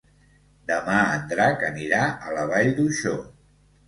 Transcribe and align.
Demà 0.69 0.95
en 1.17 1.27
Drac 1.33 1.65
anirà 1.67 1.99
a 2.29 2.33
la 2.37 2.47
Vall 2.53 2.71
d'Uixó. 2.81 3.13